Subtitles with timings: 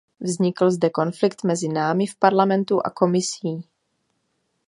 [0.19, 3.67] Vznikl zde konflikt mezi námi v Parlamentu a Komisí.